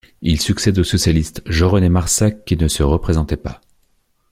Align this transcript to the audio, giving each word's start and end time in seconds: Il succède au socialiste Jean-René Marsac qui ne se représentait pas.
Il 0.23 0.41
succède 0.41 0.79
au 0.79 0.83
socialiste 0.83 1.43
Jean-René 1.45 1.87
Marsac 1.87 2.43
qui 2.43 2.57
ne 2.57 2.67
se 2.67 2.81
représentait 2.81 3.37
pas. 3.37 3.61